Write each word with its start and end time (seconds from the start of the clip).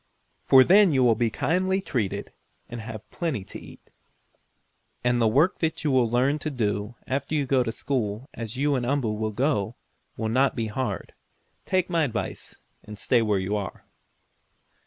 For 0.47 0.63
then 0.63 0.91
you 0.91 1.03
will 1.03 1.13
be 1.13 1.29
kindly 1.29 1.79
treated, 1.79 2.31
and 2.67 2.81
have 2.81 3.07
plenty 3.11 3.43
to 3.43 3.59
eat. 3.59 3.91
And 5.03 5.21
the 5.21 5.27
work 5.27 5.61
you 5.61 5.91
will 5.91 6.09
learn 6.09 6.39
to 6.39 6.49
do, 6.49 6.95
after 7.05 7.35
you 7.35 7.45
go 7.45 7.61
to 7.61 7.71
school, 7.71 8.27
as 8.33 8.57
you 8.57 8.73
and 8.73 8.83
Umboo 8.83 9.13
will 9.15 9.29
go, 9.29 9.75
will 10.17 10.29
not 10.29 10.55
be 10.55 10.65
hard. 10.69 11.13
Take 11.67 11.87
my 11.87 12.03
advice 12.03 12.61
and 12.83 12.97
stay 12.97 13.21
where 13.21 13.37
you 13.37 13.55
are." 13.55 13.85